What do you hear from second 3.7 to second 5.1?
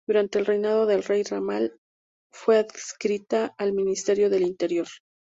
Ministerio del Interior.